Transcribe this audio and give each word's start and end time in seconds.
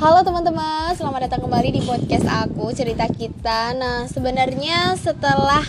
Halo 0.00 0.24
teman-teman, 0.24 0.96
selamat 0.96 1.28
datang 1.28 1.44
kembali 1.44 1.68
di 1.68 1.84
podcast 1.84 2.24
aku 2.24 2.72
cerita 2.72 3.04
kita. 3.12 3.76
Nah 3.76 4.08
sebenarnya 4.08 4.96
setelah 4.96 5.60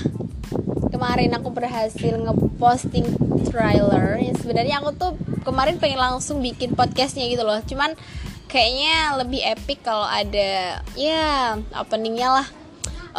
kemarin 0.88 1.36
aku 1.36 1.52
berhasil 1.52 2.16
ngeposting 2.16 3.04
trailer, 3.52 4.23
ya 4.23 4.31
sebenarnya 4.39 4.80
aku 4.80 4.95
tuh 4.95 5.12
kemarin 5.44 5.75
pengen 5.75 5.99
langsung 5.99 6.39
bikin 6.39 6.71
podcastnya 6.71 7.27
gitu 7.27 7.44
loh. 7.44 7.59
Cuman 7.67 7.99
kayaknya 8.48 9.20
lebih 9.20 9.44
epic 9.44 9.84
kalau 9.84 10.07
ada 10.07 10.80
ya 10.95 11.59
openingnya 11.76 12.40
lah. 12.40 12.48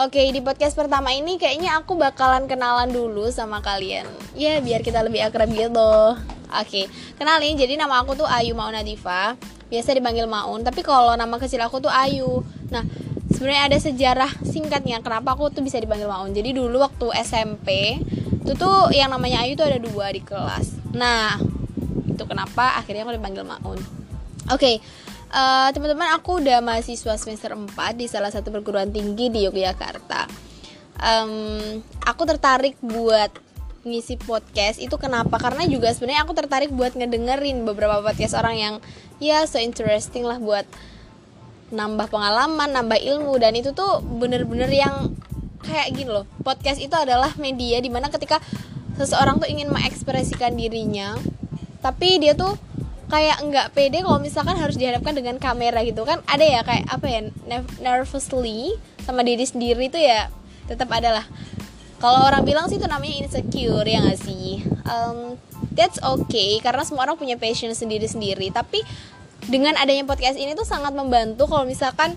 Oke 0.01 0.25
di 0.33 0.41
podcast 0.41 0.73
pertama 0.73 1.13
ini 1.13 1.37
kayaknya 1.37 1.77
aku 1.85 2.01
bakalan 2.01 2.49
kenalan 2.49 2.89
dulu 2.89 3.29
sama 3.29 3.61
kalian. 3.61 4.09
Ya 4.33 4.57
biar 4.65 4.81
kita 4.81 5.05
lebih 5.05 5.21
akrab 5.21 5.53
gitu. 5.53 6.17
Oke, 6.55 6.87
kenalin 7.19 7.59
jadi 7.59 7.75
nama 7.75 8.07
aku 8.07 8.15
tuh 8.15 8.31
Ayu 8.31 8.55
Maunadifa 8.55 9.35
biasa 9.75 9.99
dipanggil 9.99 10.31
Maun 10.31 10.63
tapi 10.63 10.87
kalau 10.87 11.19
nama 11.19 11.35
kecil 11.43 11.59
aku 11.67 11.83
tuh 11.83 11.91
Ayu. 11.91 12.47
Nah 12.71 12.87
sebenarnya 13.35 13.75
ada 13.75 13.79
sejarah 13.83 14.31
singkatnya 14.47 15.03
kenapa 15.03 15.35
aku 15.35 15.51
tuh 15.51 15.67
bisa 15.67 15.83
dipanggil 15.83 16.07
Maun. 16.07 16.31
Jadi 16.31 16.55
dulu 16.55 16.79
waktu 16.79 17.11
SMP 17.27 17.99
itu 18.23 18.53
tuh 18.55 18.95
yang 18.95 19.11
namanya 19.11 19.43
Ayu 19.43 19.59
tuh 19.59 19.67
ada 19.67 19.83
dua 19.83 20.15
di 20.15 20.23
kelas. 20.23 20.95
Nah 20.95 21.43
itu 22.07 22.23
kenapa 22.23 22.79
akhirnya 22.79 23.03
aku 23.03 23.19
dipanggil 23.19 23.43
Maun. 23.43 23.83
Oke 24.55 24.61
okay, 24.61 24.77
uh, 25.35 25.67
eh, 25.67 25.69
teman-teman 25.75 26.15
aku 26.15 26.39
udah 26.39 26.63
mahasiswa 26.63 27.19
semester 27.19 27.51
4 27.57 27.75
di 27.99 28.07
salah 28.07 28.31
satu 28.31 28.55
perguruan 28.55 28.95
tinggi 28.95 29.33
di 29.33 29.43
Yogyakarta. 29.49 30.31
Um, 30.95 31.83
aku 32.07 32.23
tertarik 32.23 32.79
buat 32.79 33.35
ngisi 33.85 34.17
podcast 34.21 34.81
itu 34.81 34.97
kenapa? 34.97 35.37
Karena 35.37 35.69
juga 35.69 35.93
sebenarnya 35.93 36.25
aku 36.25 36.33
tertarik 36.33 36.73
buat 36.73 36.97
ngedengerin 36.97 37.69
beberapa 37.69 38.01
podcast 38.01 38.35
orang 38.35 38.57
yang 38.57 38.75
ya 39.21 39.45
so 39.45 39.61
interesting 39.61 40.25
lah 40.25 40.41
buat 40.41 40.65
nambah 41.71 42.09
pengalaman 42.09 42.73
nambah 42.73 42.99
ilmu. 42.99 43.37
Dan 43.39 43.61
itu 43.61 43.77
tuh 43.77 44.01
bener-bener 44.01 44.69
yang 44.73 45.13
kayak 45.65 45.97
gini 45.97 46.13
loh 46.13 46.29
podcast 46.45 46.77
itu 46.77 46.93
adalah 46.93 47.33
media 47.41 47.81
di 47.81 47.89
mana 47.89 48.13
ketika 48.13 48.37
seseorang 49.01 49.41
tuh 49.41 49.49
ingin 49.49 49.73
mengekspresikan 49.73 50.53
dirinya 50.61 51.17
tapi 51.81 52.21
dia 52.21 52.37
tuh 52.37 52.53
kayak 53.09 53.41
nggak 53.45 53.67
pede 53.77 54.01
kalau 54.01 54.21
misalkan 54.21 54.57
harus 54.57 54.81
dihadapkan 54.81 55.13
dengan 55.13 55.37
kamera 55.37 55.85
gitu 55.85 56.09
kan. 56.09 56.25
Ada 56.25 56.45
ya 56.45 56.61
kayak 56.65 56.85
apa 56.89 57.07
ya 57.09 57.21
nervously 57.85 58.77
sama 59.05 59.21
diri 59.21 59.45
sendiri 59.45 59.93
tuh 59.93 60.01
ya 60.01 60.33
tetap 60.65 60.89
ada 60.89 61.21
lah 61.21 61.27
kalau 61.99 62.27
orang 62.27 62.43
bilang 62.43 62.67
sih 62.67 62.77
itu 62.77 62.87
namanya 62.87 63.15
insecure 63.25 63.87
ya 63.87 64.03
gak 64.05 64.21
sih? 64.21 64.63
Um, 64.87 65.39
that's 65.75 65.99
okay 66.03 66.63
karena 66.63 66.83
semua 66.87 67.09
orang 67.09 67.19
punya 67.19 67.37
passion 67.39 67.73
sendiri-sendiri. 67.73 68.51
Tapi 68.55 68.83
dengan 69.49 69.77
adanya 69.77 70.09
podcast 70.09 70.41
ini 70.41 70.57
tuh 70.57 70.65
sangat 70.65 70.97
membantu 70.97 71.51
kalau 71.51 71.69
misalkan 71.69 72.17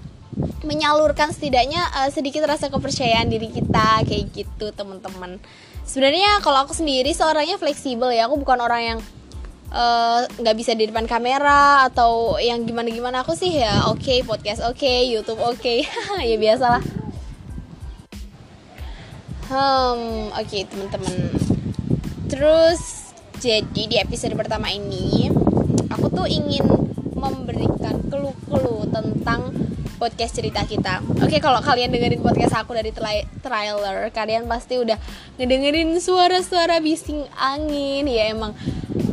menyalurkan 0.64 1.34
setidaknya 1.34 1.82
uh, 1.98 2.10
sedikit 2.14 2.46
rasa 2.46 2.70
kepercayaan 2.70 3.28
diri 3.32 3.50
kita 3.50 4.06
kayak 4.06 4.26
gitu 4.34 4.70
teman-teman. 4.74 5.42
Sebenarnya 5.88 6.44
kalau 6.44 6.68
aku 6.68 6.76
sendiri 6.76 7.16
seorangnya 7.16 7.56
fleksibel 7.56 8.12
ya. 8.12 8.28
Aku 8.28 8.36
bukan 8.36 8.60
orang 8.60 8.82
yang 8.84 9.00
eh, 9.72 10.20
nggak 10.28 10.56
uh, 10.56 10.60
bisa 10.60 10.76
di 10.76 10.84
depan 10.84 11.08
kamera 11.08 11.88
atau 11.88 12.36
yang 12.44 12.68
gimana 12.68 12.92
gimana 12.92 13.24
aku 13.24 13.40
sih 13.40 13.64
ya 13.64 13.88
oke 13.88 14.04
okay, 14.04 14.20
podcast 14.20 14.68
oke 14.68 14.84
okay, 14.84 15.08
YouTube 15.08 15.40
oke. 15.40 15.64
Okay. 15.64 15.88
ya 16.28 16.36
biasalah 16.36 16.84
Hmm, 19.48 20.28
oke 20.36 20.44
okay, 20.44 20.68
teman-teman. 20.68 21.32
Terus 22.28 23.08
jadi 23.40 23.82
di 23.88 23.96
episode 23.96 24.36
pertama 24.36 24.68
ini 24.68 25.32
aku 25.88 26.12
tuh 26.12 26.28
ingin 26.28 26.68
memberikan 27.16 28.04
clue-clue 28.12 28.92
tentang 28.92 29.56
podcast 29.96 30.36
cerita 30.36 30.68
kita. 30.68 31.00
Oke, 31.24 31.32
okay, 31.32 31.40
kalau 31.40 31.64
kalian 31.64 31.96
dengerin 31.96 32.20
podcast 32.20 32.60
aku 32.60 32.76
dari 32.76 32.92
trailer, 33.40 34.12
kalian 34.12 34.52
pasti 34.52 34.84
udah 34.84 35.00
ngedengerin 35.40 35.96
suara-suara 35.96 36.84
bising 36.84 37.24
angin 37.40 38.04
ya 38.04 38.28
emang. 38.36 38.52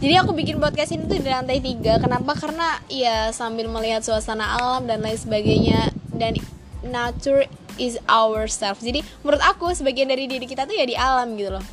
Jadi 0.03 0.19
aku 0.19 0.35
bikin 0.35 0.59
podcast 0.59 0.99
ini 0.99 1.07
tuh 1.07 1.23
di 1.23 1.31
lantai 1.31 1.63
tiga. 1.63 2.03
Kenapa? 2.03 2.35
Karena 2.35 2.83
ya 2.91 3.31
sambil 3.31 3.71
melihat 3.71 4.03
suasana 4.03 4.59
alam 4.59 4.91
dan 4.91 4.99
lain 4.99 5.15
sebagainya 5.15 5.95
dan 6.11 6.37
nature 6.83 7.47
is 7.81 7.99
ourselves 8.07 8.81
jadi 8.83 9.01
menurut 9.23 9.43
aku 9.43 9.73
sebagian 9.73 10.11
dari 10.11 10.31
diri 10.31 10.45
kita 10.45 10.67
tuh 10.69 10.75
ya 10.75 10.85
di 10.87 10.97
alam 10.97 11.35
gitu 11.39 11.57
loh 11.57 11.67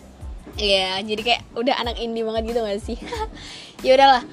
Iya, 0.59 0.99
yeah, 0.99 1.07
jadi 1.07 1.21
kayak 1.23 1.41
udah 1.55 1.75
anak 1.79 1.95
indie 2.01 2.27
banget 2.27 2.51
gitu 2.51 2.59
gak 2.59 2.81
sih? 2.83 2.97
ya 3.87 3.95
udahlah. 3.95 4.23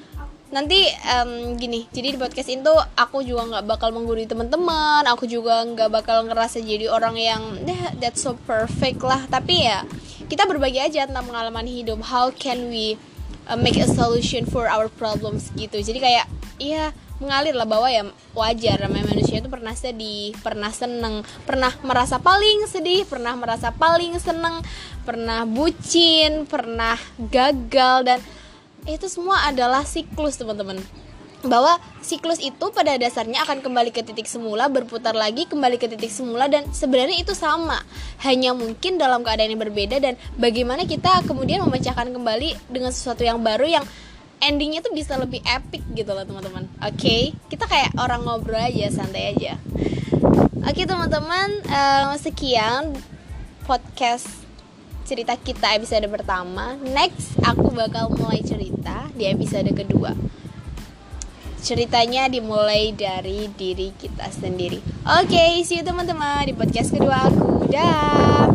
Nanti 0.49 0.81
um, 1.15 1.55
gini, 1.55 1.85
jadi 1.93 2.11
di 2.11 2.19
podcast 2.19 2.49
itu 2.49 2.73
aku 2.97 3.21
juga 3.21 3.45
nggak 3.45 3.65
bakal 3.69 3.93
menggurui 3.93 4.25
teman-teman, 4.25 5.05
aku 5.05 5.29
juga 5.29 5.61
nggak 5.61 5.93
bakal 5.93 6.25
ngerasa 6.25 6.57
jadi 6.65 6.89
orang 6.89 7.15
yang 7.15 7.41
yeah, 7.69 7.93
that's 8.01 8.25
so 8.25 8.33
perfect 8.49 8.99
lah. 9.05 9.29
Tapi 9.29 9.69
ya 9.69 9.85
kita 10.25 10.49
berbagi 10.49 10.81
aja 10.81 11.05
tentang 11.05 11.29
pengalaman 11.29 11.69
hidup. 11.69 12.01
How 12.01 12.33
can 12.33 12.67
we 12.73 12.97
uh, 13.45 13.57
make 13.57 13.77
a 13.77 13.85
solution 13.85 14.49
for 14.49 14.65
our 14.65 14.89
problems 14.89 15.53
gitu. 15.53 15.81
Jadi 15.81 16.01
kayak 16.01 16.25
iya 16.57 16.91
mengalir 17.19 17.53
lah 17.53 17.67
bahwa 17.67 17.91
ya 17.91 18.07
wajar 18.31 18.79
namanya 18.87 19.11
manusia 19.11 19.43
itu 19.43 19.51
pernah 19.51 19.75
sedih, 19.75 20.31
pernah 20.39 20.71
seneng, 20.71 21.21
pernah 21.43 21.71
merasa 21.83 22.17
paling 22.17 22.65
sedih, 22.65 23.03
pernah 23.03 23.35
merasa 23.35 23.75
paling 23.75 24.15
seneng, 24.17 24.63
pernah 25.03 25.43
bucin, 25.43 26.47
pernah 26.47 26.95
gagal 27.19 28.07
dan 28.07 28.19
itu 28.87 29.05
semua 29.11 29.45
adalah 29.51 29.83
siklus 29.83 30.39
teman-teman 30.39 30.79
bahwa 31.39 31.79
siklus 32.03 32.43
itu 32.43 32.67
pada 32.75 32.99
dasarnya 32.99 33.47
akan 33.47 33.63
kembali 33.63 33.95
ke 33.95 34.03
titik 34.03 34.27
semula, 34.27 34.67
berputar 34.67 35.15
lagi 35.15 35.47
kembali 35.47 35.79
ke 35.79 35.87
titik 35.87 36.11
semula 36.11 36.51
dan 36.51 36.67
sebenarnya 36.75 37.15
itu 37.15 37.31
sama. 37.31 37.79
Hanya 38.27 38.51
mungkin 38.51 38.99
dalam 38.99 39.23
keadaan 39.23 39.55
yang 39.55 39.61
berbeda 39.63 40.03
dan 40.03 40.19
bagaimana 40.35 40.83
kita 40.83 41.23
kemudian 41.23 41.63
memecahkan 41.63 42.11
kembali 42.11 42.59
dengan 42.67 42.91
sesuatu 42.91 43.23
yang 43.23 43.39
baru 43.39 43.67
yang 43.71 43.85
endingnya 44.39 44.79
tuh 44.79 44.95
bisa 44.95 45.19
lebih 45.19 45.43
epic 45.43 45.83
gitu 45.95 46.11
loh 46.11 46.23
teman-teman. 46.23 46.65
Oke 46.83 46.95
okay? 46.95 47.21
kita 47.51 47.67
kayak 47.67 47.95
orang 47.99 48.23
ngobrol 48.23 48.59
aja 48.59 48.91
santai 48.91 49.35
aja. 49.35 49.59
Oke 50.63 50.83
okay, 50.83 50.85
teman-teman 50.87 51.63
um, 51.67 52.09
sekian 52.19 52.95
podcast 53.67 54.27
cerita 55.05 55.33
kita 55.37 55.75
episode 55.75 56.05
pertama. 56.09 56.77
Next 56.81 57.35
aku 57.41 57.73
bakal 57.73 58.13
mulai 58.13 58.41
cerita 58.45 59.09
di 59.13 59.25
episode 59.27 59.69
kedua. 59.73 60.13
Ceritanya 61.59 62.31
dimulai 62.31 62.95
dari 62.95 63.51
diri 63.51 63.91
kita 63.93 64.31
sendiri. 64.31 64.79
Oke 65.03 65.35
okay, 65.35 65.51
see 65.67 65.81
you 65.81 65.85
teman-teman 65.85 66.47
di 66.47 66.53
podcast 66.55 66.95
kedua 66.95 67.27
aku. 67.27 67.67
Dah 67.67 68.48